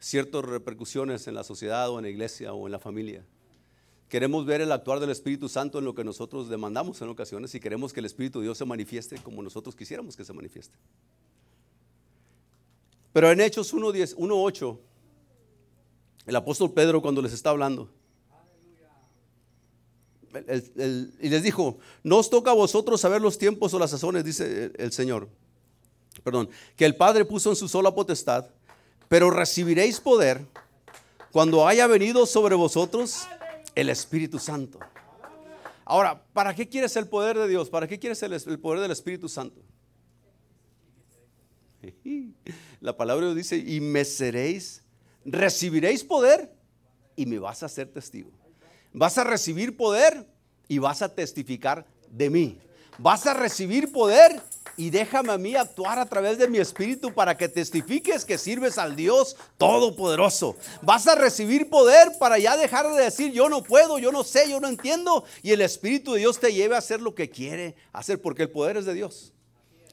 [0.00, 3.24] ciertas repercusiones en la sociedad o en la iglesia o en la familia.
[4.14, 7.58] Queremos ver el actuar del Espíritu Santo en lo que nosotros demandamos en ocasiones y
[7.58, 10.72] queremos que el Espíritu de Dios se manifieste como nosotros quisiéramos que se manifieste.
[13.12, 14.78] Pero en Hechos 1.8,
[16.26, 17.90] el apóstol Pedro cuando les está hablando,
[21.20, 24.66] y les dijo, no os toca a vosotros saber los tiempos o las sazones, dice
[24.66, 25.28] el, el Señor,
[26.22, 28.46] perdón, que el Padre puso en su sola potestad,
[29.08, 30.46] pero recibiréis poder
[31.32, 33.26] cuando haya venido sobre vosotros
[33.74, 34.78] el Espíritu Santo.
[35.84, 37.68] Ahora, ¿para qué quieres el poder de Dios?
[37.68, 39.60] ¿Para qué quieres el, poder del Espíritu Santo?
[42.80, 44.82] La palabra dice, y me seréis,
[45.24, 46.52] recibiréis poder
[47.16, 48.30] y me vas a ser testigo.
[48.92, 50.26] Vas a recibir poder
[50.68, 52.58] y vas a testificar de mí.
[52.98, 54.40] Vas a recibir poder
[54.76, 58.78] y déjame a mí actuar a través de mi espíritu para que testifiques que sirves
[58.78, 60.56] al Dios Todopoderoso.
[60.82, 64.50] Vas a recibir poder para ya dejar de decir yo no puedo, yo no sé,
[64.50, 67.74] yo no entiendo y el Espíritu de Dios te lleve a hacer lo que quiere
[67.92, 69.32] hacer porque el poder es de Dios.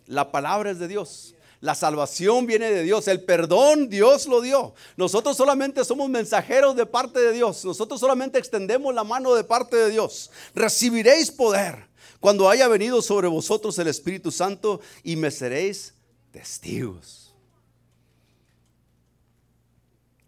[0.06, 1.36] La palabra es de Dios.
[1.62, 4.74] La salvación viene de Dios, el perdón Dios lo dio.
[4.98, 7.64] Nosotros solamente somos mensajeros de parte de Dios.
[7.64, 10.32] Nosotros solamente extendemos la mano de parte de Dios.
[10.56, 11.91] Recibiréis poder
[12.22, 15.96] cuando haya venido sobre vosotros el Espíritu Santo y me seréis
[16.32, 17.34] testigos.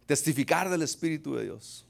[0.08, 1.86] Testificar del Espíritu de Dios.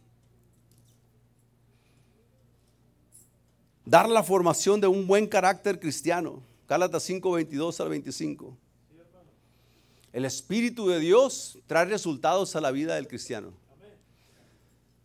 [3.86, 6.44] Dar la formación de un buen carácter cristiano.
[6.68, 8.58] Gálatas 5, 22 al 25.
[10.12, 13.54] El Espíritu de Dios trae resultados a la vida del cristiano.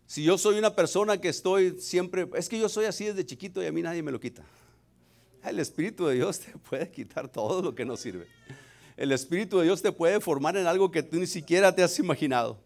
[0.09, 3.63] Si yo soy una persona que estoy siempre, es que yo soy así desde chiquito
[3.63, 4.43] y a mí nadie me lo quita.
[5.45, 8.27] El Espíritu de Dios te puede quitar todo lo que no sirve.
[8.97, 11.99] El Espíritu de Dios te puede formar en algo que tú ni siquiera te has
[11.99, 12.59] imaginado.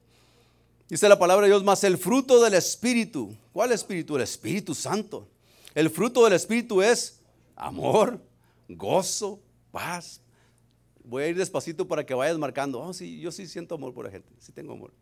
[0.88, 3.36] Dice la palabra de Dios, más el fruto del Espíritu.
[3.52, 4.16] ¿Cuál Espíritu?
[4.16, 5.28] El Espíritu Santo.
[5.74, 7.20] El fruto del Espíritu es
[7.56, 8.20] amor,
[8.68, 10.20] gozo, paz.
[11.04, 12.80] Voy a ir despacito para que vayas marcando.
[12.80, 14.28] Oh, sí, yo sí siento amor por la gente.
[14.38, 14.92] Sí tengo amor.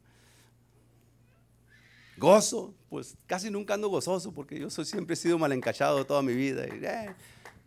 [2.16, 6.22] Gozo, pues casi nunca ando gozoso porque yo soy, siempre he sido mal encachado toda
[6.22, 6.64] mi vida.
[6.64, 7.14] Eh,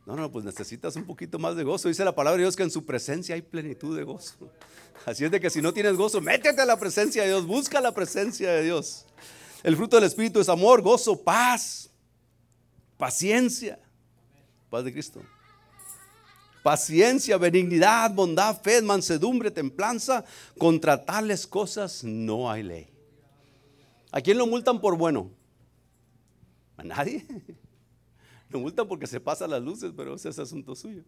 [0.06, 1.88] no, no, pues necesitas un poquito más de gozo.
[1.88, 4.36] Dice la palabra de Dios que en su presencia hay plenitud de gozo.
[5.06, 7.80] Así es de que si no tienes gozo, métete a la presencia de Dios, busca
[7.80, 9.06] la presencia de Dios.
[9.64, 11.90] El fruto del Espíritu es amor, gozo, paz,
[12.98, 13.80] paciencia.
[14.70, 15.22] Paz de Cristo.
[16.64, 20.26] Paciencia, benignidad, bondad, fe, mansedumbre, templanza.
[20.58, 22.90] Contra tales cosas no hay ley.
[24.12, 25.32] ¿A quién lo multan por bueno?
[26.76, 27.26] ¿A nadie?
[28.54, 31.04] Lo multan porque se pasa las luces, pero ese es asunto suyo.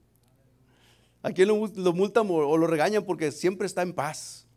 [1.22, 4.48] ¿A quién lo, multan o lo regañan porque siempre está en paz?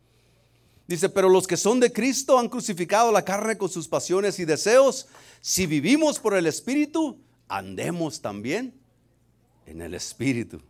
[0.86, 4.46] Dice, pero los que son de Cristo han crucificado la carne con sus pasiones y
[4.46, 5.06] deseos.
[5.42, 8.72] Si vivimos por el Espíritu, andemos también
[9.66, 10.62] en el Espíritu.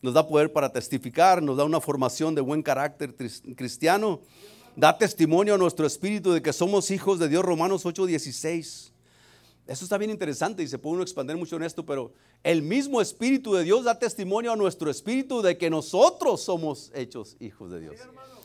[0.00, 4.22] Nos da poder para testificar, nos da una formación de buen carácter cristiano,
[4.74, 8.92] da testimonio a nuestro espíritu de que somos hijos de Dios, Romanos 8:16.
[9.68, 13.02] Eso está bien interesante y se puede uno expandir mucho en esto, pero el mismo
[13.02, 17.80] Espíritu de Dios da testimonio a nuestro espíritu de que nosotros somos hechos hijos de
[17.80, 17.96] Dios.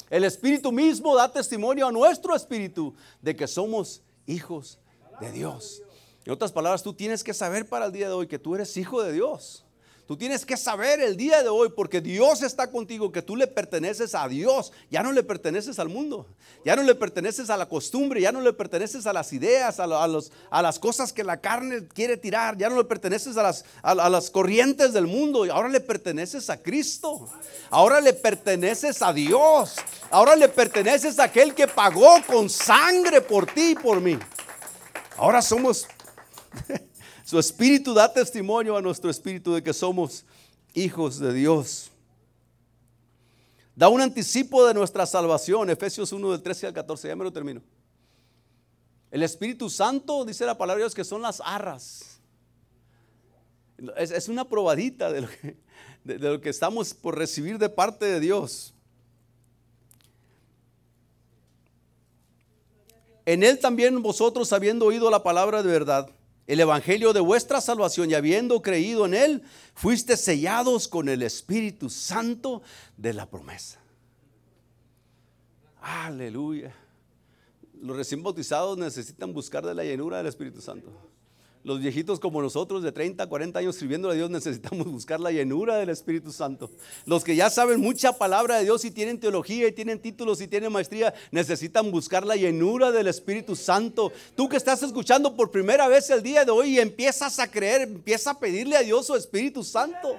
[0.09, 4.79] El Espíritu mismo da testimonio a nuestro espíritu de que somos hijos
[5.21, 5.81] de Dios.
[6.25, 8.75] En otras palabras, tú tienes que saber para el día de hoy que tú eres
[8.75, 9.63] hijo de Dios.
[10.05, 13.47] Tú tienes que saber el día de hoy, porque Dios está contigo, que tú le
[13.47, 14.73] perteneces a Dios.
[14.91, 16.27] Ya no le perteneces al mundo.
[16.65, 18.19] Ya no le perteneces a la costumbre.
[18.19, 21.87] Ya no le perteneces a las ideas, a, los, a las cosas que la carne
[21.87, 22.57] quiere tirar.
[22.57, 25.45] Ya no le perteneces a las, a, las corrientes del mundo.
[25.49, 27.29] Ahora le perteneces a Cristo.
[27.69, 29.75] Ahora le perteneces a Dios.
[30.11, 34.19] Ahora le perteneces a aquel que pagó con sangre por ti y por mí.
[35.15, 35.87] Ahora somos
[37.23, 40.25] Su espíritu da testimonio a nuestro espíritu de que somos
[40.73, 41.89] hijos de Dios.
[43.75, 47.31] Da un anticipo de nuestra salvación, Efesios 1 del 13 al 14, ya me lo
[47.31, 47.61] termino.
[49.09, 52.19] El Espíritu Santo, dice la palabra de Dios, que son las arras.
[53.97, 55.57] Es, una probadita de lo, que,
[56.03, 58.73] de lo que estamos por recibir de parte de Dios.
[63.25, 66.09] En Él también vosotros, habiendo oído la palabra de verdad,
[66.47, 71.89] el evangelio de vuestra salvación y habiendo creído en él, fuiste sellados con el Espíritu
[71.89, 72.61] Santo
[72.97, 73.79] de la promesa.
[75.81, 76.73] Aleluya.
[77.81, 80.91] Los recién bautizados necesitan buscar de la llenura del Espíritu Santo.
[81.63, 85.77] Los viejitos como nosotros de 30, 40 años sirviendo a Dios necesitamos buscar la llenura
[85.77, 86.69] del Espíritu Santo.
[87.05, 90.47] Los que ya saben mucha palabra de Dios y tienen teología y tienen títulos y
[90.47, 94.11] tienen maestría necesitan buscar la llenura del Espíritu Santo.
[94.35, 97.83] Tú que estás escuchando por primera vez el día de hoy y empiezas a creer,
[97.83, 100.17] empieza a pedirle a Dios su Espíritu Santo.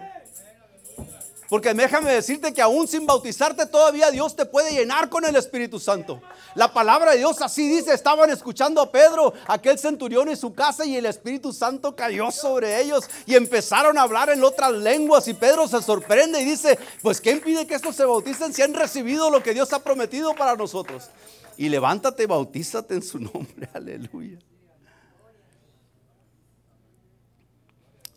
[1.48, 5.78] Porque déjame decirte que aún sin bautizarte todavía Dios te puede llenar con el Espíritu
[5.78, 6.22] Santo.
[6.54, 10.86] La palabra de Dios así dice, estaban escuchando a Pedro, aquel centurión en su casa
[10.86, 15.34] y el Espíritu Santo cayó sobre ellos y empezaron a hablar en otras lenguas y
[15.34, 19.30] Pedro se sorprende y dice, pues ¿qué impide que estos se bauticen si han recibido
[19.30, 21.10] lo que Dios ha prometido para nosotros?
[21.56, 24.38] Y levántate, bautízate en su nombre, aleluya.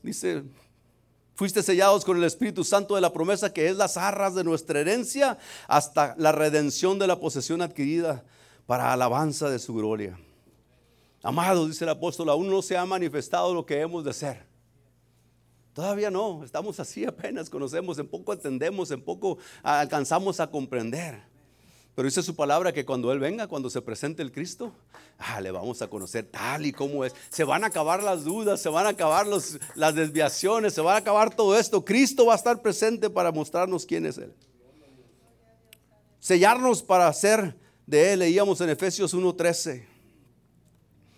[0.02, 0.44] Dice
[1.38, 4.80] Fuiste sellados con el Espíritu Santo de la promesa que es las arras de nuestra
[4.80, 8.26] herencia hasta la redención de la posesión adquirida
[8.66, 10.20] para alabanza de su gloria.
[11.22, 14.48] Amados, dice el apóstol, aún no se ha manifestado lo que hemos de ser.
[15.74, 21.22] Todavía no, estamos así apenas, conocemos, en poco entendemos, en poco alcanzamos a comprender.
[21.98, 24.72] Pero dice su palabra que cuando Él venga, cuando se presente el Cristo,
[25.18, 27.16] ah, le vamos a conocer tal y como es.
[27.30, 30.98] Se van a acabar las dudas, se van a acabar las desviaciones, se va a
[30.98, 31.84] acabar todo esto.
[31.84, 34.32] Cristo va a estar presente para mostrarnos quién es Él.
[36.20, 37.58] Sellarnos para ser
[37.88, 39.88] de Él, leíamos en Efesios 1:13.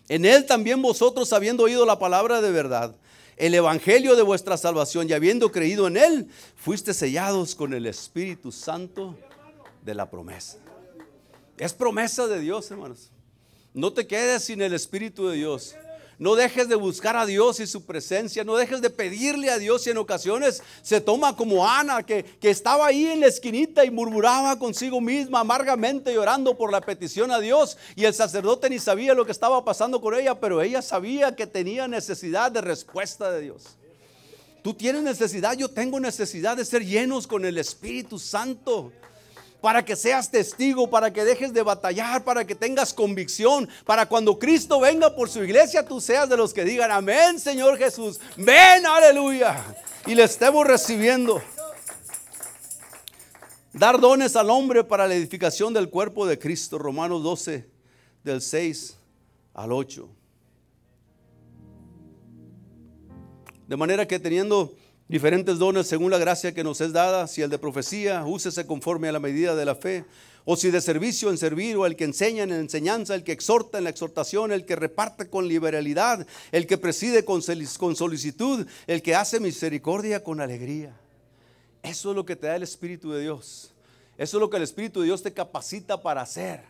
[0.08, 2.96] En Él también vosotros, habiendo oído la palabra de verdad,
[3.36, 8.54] el evangelio de vuestra salvación y habiendo creído en Él, fuiste sellados con el Espíritu
[8.54, 9.18] Santo
[9.84, 10.58] de la promesa.
[11.60, 13.12] Es promesa de Dios, hermanos.
[13.74, 15.76] No te quedes sin el Espíritu de Dios.
[16.18, 18.44] No dejes de buscar a Dios y su presencia.
[18.44, 22.50] No dejes de pedirle a Dios y en ocasiones se toma como Ana que, que,
[22.50, 27.40] estaba ahí en la esquinita y murmuraba consigo misma amargamente llorando por la petición a
[27.40, 27.78] Dios.
[27.96, 31.48] Y el sacerdote ni sabía lo que estaba pasando con ella, pero ella sabía que
[31.48, 33.78] tenía necesidad de respuesta de Dios.
[34.62, 38.92] Tú tienes necesidad, yo tengo necesidad de ser llenos con el Espíritu Santo
[39.62, 44.40] para que seas testigo, para que dejes de batallar, para que tengas convicción, para cuando
[44.40, 48.86] Cristo venga por su iglesia, tú seas de los que digan, amén, Señor Jesús, ven,
[48.86, 51.42] aleluya, y le estemos recibiendo.
[53.74, 57.70] Dar dones al hombre para la edificación del cuerpo de Cristo, Romanos 12,
[58.24, 58.98] del 6
[59.54, 60.10] al 8.
[63.68, 64.74] De manera que teniendo
[65.10, 69.10] diferentes dones según la gracia que nos es dada, si el de profecía, úsese conforme
[69.10, 70.06] a la medida de la fe,
[70.46, 73.80] o si de servicio en servir, o el que enseña en enseñanza, el que exhorta
[73.80, 79.16] en la exhortación, el que reparte con liberalidad, el que preside con solicitud, el que
[79.16, 80.96] hace misericordia con alegría.
[81.82, 83.74] Eso es lo que te da el Espíritu de Dios.
[84.18, 86.62] Eso es lo que el Espíritu de Dios te capacita para hacer.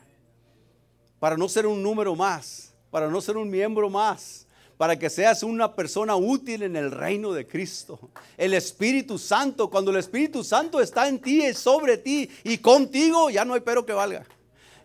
[1.20, 4.48] Para no ser un número más, para no ser un miembro más,
[4.80, 8.00] para que seas una persona útil en el reino de Cristo.
[8.38, 13.30] El Espíritu Santo, cuando el Espíritu Santo está en ti, es sobre ti y contigo,
[13.30, 14.26] ya no hay pero que valga.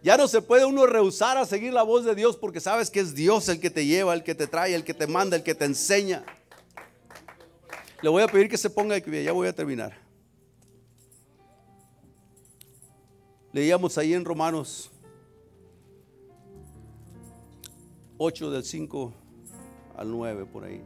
[0.03, 2.99] Ya no se puede uno rehusar a seguir la voz de Dios porque sabes que
[2.99, 5.45] es Dios el que te lleva, el que te trae, el que te manda, el
[5.45, 6.25] que te enseña.
[8.03, 9.97] Le voy a pedir que se ponga de ya voy a terminar.
[13.53, 14.91] Leíamos ahí en Romanos
[18.19, 19.24] 8 del 5
[19.97, 20.83] al 9 por ahí.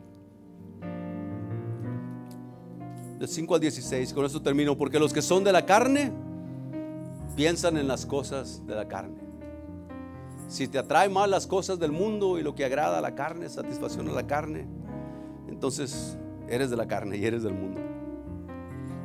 [3.18, 6.12] De 5 al 16, con eso termino, porque los que son de la carne
[7.34, 9.20] piensan en las cosas de la carne.
[10.46, 13.48] Si te atrae más las cosas del mundo y lo que agrada a la carne,
[13.48, 14.66] satisfacción a la carne,
[15.48, 16.16] entonces
[16.48, 17.80] eres de la carne y eres del mundo.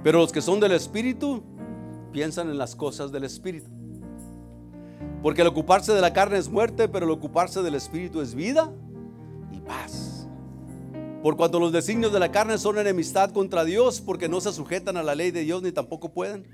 [0.04, 1.44] Pero los que son del Espíritu
[2.12, 3.70] piensan en las cosas del Espíritu.
[5.22, 8.72] Porque el ocuparse de la carne es muerte, pero el ocuparse del Espíritu es vida
[9.66, 10.28] paz.
[11.22, 14.98] Por cuanto los designios de la carne son enemistad contra Dios, porque no se sujetan
[14.98, 16.48] a la ley de Dios ni tampoco pueden.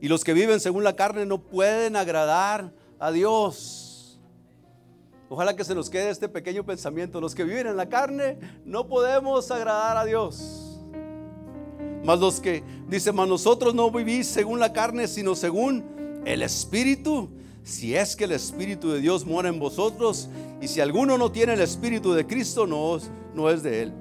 [0.00, 4.20] Y los que viven según la carne no pueden agradar a Dios.
[5.28, 7.20] Ojalá que se nos quede este pequeño pensamiento.
[7.20, 10.80] Los que viven en la carne no podemos agradar a Dios.
[12.04, 17.30] Mas los que, dice, mas nosotros no vivís según la carne, sino según el Espíritu.
[17.62, 20.28] Si es que el Espíritu de Dios mora en vosotros,
[20.60, 23.92] y si alguno no tiene el Espíritu de Cristo, no, es de él.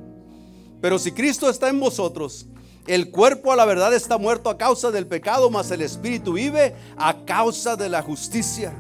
[0.82, 2.48] Pero si Cristo está en vosotros,
[2.86, 6.76] el cuerpo a la verdad está muerto a causa del pecado, mas el Espíritu vive
[6.98, 8.74] a causa de la justicia.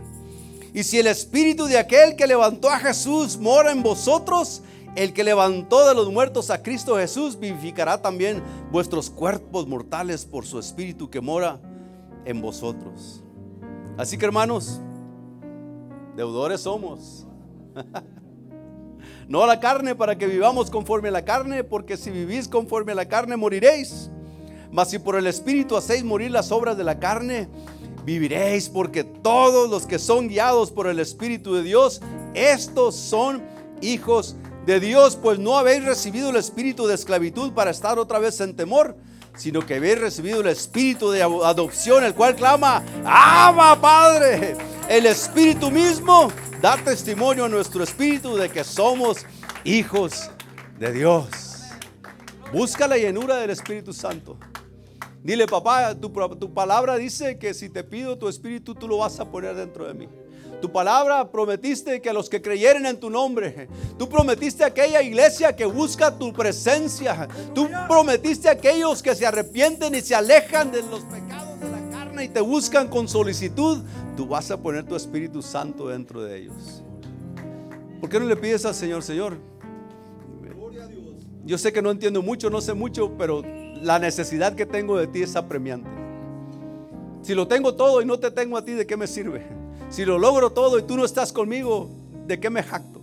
[0.73, 4.61] Y si el Espíritu de aquel que levantó a Jesús mora en vosotros,
[4.95, 10.45] el que levantó de los muertos a Cristo Jesús vivificará también vuestros cuerpos mortales por
[10.45, 11.59] su Espíritu que mora
[12.25, 13.23] en vosotros.
[13.97, 14.81] Así que hermanos,
[16.15, 17.28] deudores somos.
[19.29, 22.93] No a la carne para que vivamos conforme a la carne, porque si vivís conforme
[22.93, 24.09] a la carne moriréis.
[24.71, 27.47] Mas si por el Espíritu hacéis morir las obras de la carne,
[28.03, 32.01] viviréis, porque todos los que son guiados por el Espíritu de Dios,
[32.33, 33.43] estos son
[33.81, 38.41] hijos de Dios, pues no habéis recibido el espíritu de esclavitud para estar otra vez
[38.41, 38.95] en temor,
[39.35, 44.55] sino que habéis recibido el espíritu de adopción, el cual clama, ¡Ama, Padre!
[44.87, 46.31] El espíritu mismo
[46.61, 49.25] da testimonio a nuestro espíritu de que somos
[49.63, 50.29] hijos
[50.77, 51.27] de Dios.
[52.51, 54.37] Busca la llenura del Espíritu Santo.
[55.23, 59.25] Dile, papá, tu, palabra dice que si te pido tu espíritu, tú lo vas a
[59.25, 60.09] poner dentro de mí.
[60.61, 65.01] Tu palabra prometiste que a los que creyeren en tu nombre, tú prometiste a aquella
[65.01, 70.71] iglesia que busca tu presencia, tú prometiste a aquellos que se arrepienten y se alejan
[70.71, 71.28] de los pecados
[72.21, 73.79] y te buscan con solicitud,
[74.15, 76.83] tú vas a poner tu Espíritu Santo dentro de ellos.
[77.99, 79.37] ¿Por qué no le pides al Señor, Señor?
[81.45, 83.41] Yo sé que no entiendo mucho, no sé mucho, pero
[83.81, 85.89] la necesidad que tengo de ti es apremiante.
[87.21, 89.45] Si lo tengo todo y no te tengo a ti, ¿de qué me sirve?
[89.89, 91.89] Si lo logro todo y tú no estás conmigo,
[92.27, 93.01] ¿de qué me jacto?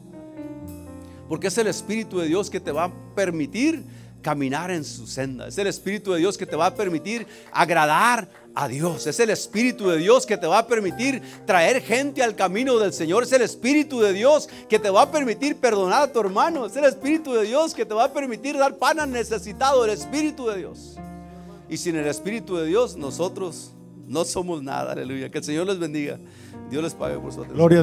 [1.28, 3.84] Porque es el Espíritu de Dios que te va a permitir
[4.26, 5.46] caminar en su senda.
[5.46, 9.06] Es el Espíritu de Dios que te va a permitir agradar a Dios.
[9.06, 12.92] Es el Espíritu de Dios que te va a permitir traer gente al camino del
[12.92, 13.22] Señor.
[13.22, 16.66] Es el Espíritu de Dios que te va a permitir perdonar a tu hermano.
[16.66, 19.84] Es el Espíritu de Dios que te va a permitir dar pan al necesitado.
[19.84, 20.96] El Espíritu de Dios.
[21.68, 23.70] Y sin el Espíritu de Dios, nosotros
[24.08, 24.90] no somos nada.
[24.90, 25.30] Aleluya.
[25.30, 26.18] Que el Señor les bendiga.
[26.68, 27.58] Dios les pague por su atención.